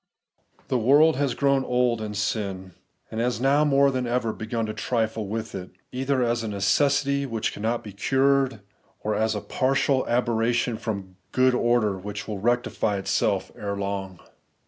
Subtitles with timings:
[0.69, 2.73] The world has grown old in sin,
[3.11, 7.27] and has now more than ever begun to trifle with it, either as a necessity
[7.27, 8.61] which cannot be cured,
[9.01, 14.17] or a partial aber ration from good order which will rectify itseK ere long.